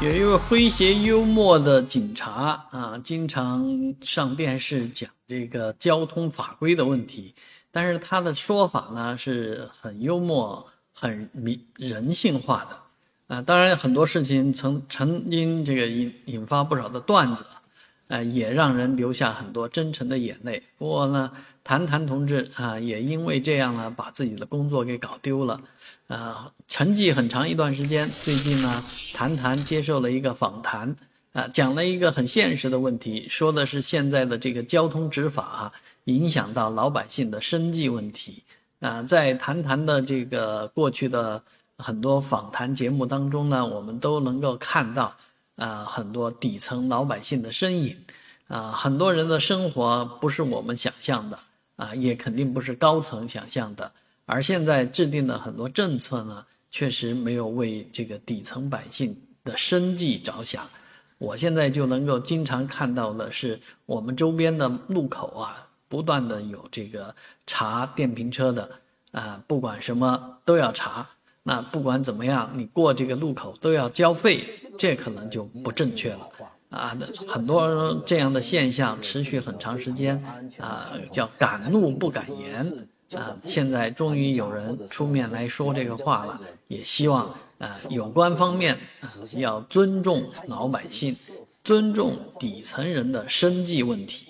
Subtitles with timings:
[0.00, 3.66] 有一位诙谐幽默的警察啊，经常
[4.00, 7.34] 上电视讲这个交通法规的问题，
[7.72, 13.42] 但是他的说法呢是很幽默、很民人性化的啊。
[13.42, 17.44] 当然，很多事情曾曾经这个引引发不少的段子。
[18.06, 20.62] 呃，也让人留下很多真诚的眼泪。
[20.78, 21.30] 不过呢，
[21.62, 25.60] 谭谭同志啊，也因为这样呢，把自己的工作给搞丢了，
[26.06, 28.06] 啊，沉寂很长一段时间。
[28.06, 30.94] 最近呢，谭谈接受了一个访谈，
[31.32, 35.72] 啊，讲了一个很现实的问题，说的是现在的这个交通执法啊，
[36.04, 38.42] 影响到老百姓的生计问题。
[38.80, 41.42] 啊，在谈谈的这个过去的
[41.76, 45.16] 很多访谈节目当中呢，我们都能够看到。
[45.56, 47.96] 啊，很多底层老百姓的身影，
[48.46, 51.38] 啊，很多人的生活不是我们想象的，
[51.74, 53.90] 啊，也肯定不是高层想象的。
[54.24, 60.68] 而现在制定的很多政策呢，确实没有为这个底层百姓的生计着想。
[61.18, 67.14] 我现在就能够经常看到的是，我们周边的路口啊，不断的有这个
[67.46, 68.70] 查电瓶车的，
[69.12, 71.08] 啊，不管什么都要查。
[71.42, 74.44] 那不管怎么样，你过这个路口都要交费，
[74.76, 76.28] 这可能就不正确了
[76.68, 76.94] 啊！
[77.26, 80.22] 很多这样的现象持续很长时间
[80.58, 83.36] 啊，叫敢怒不敢言啊。
[83.44, 88.78] 现在终于有人出面来说这个话了，也希望啊有关方面
[89.36, 91.16] 要尊重老百姓，
[91.62, 94.27] 尊重底层人的生计问题。